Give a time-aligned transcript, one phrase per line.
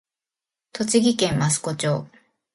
[0.73, 2.07] 栃木県益子町